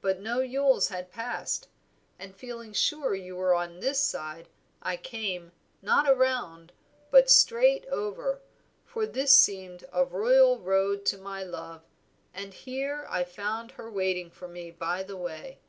But 0.00 0.18
no 0.18 0.40
Yules 0.40 0.88
had 0.88 1.12
passed, 1.12 1.68
and 2.18 2.34
feeling 2.34 2.72
sure 2.72 3.14
you 3.14 3.36
were 3.36 3.54
on 3.54 3.78
this 3.78 4.00
side 4.00 4.48
I 4.82 4.96
came, 4.96 5.52
not 5.80 6.10
around, 6.10 6.72
but 7.12 7.30
straight 7.30 7.86
over, 7.86 8.40
for 8.84 9.06
this 9.06 9.32
seemed 9.32 9.84
a 9.92 10.04
royal 10.04 10.58
road 10.58 11.04
to 11.04 11.18
my 11.18 11.44
love, 11.44 11.84
and 12.34 12.52
here 12.52 13.06
I 13.08 13.22
found 13.22 13.70
her 13.70 13.88
waiting 13.88 14.28
for 14.28 14.48
me 14.48 14.72
by 14.72 15.04
the 15.04 15.16
way. 15.16 15.60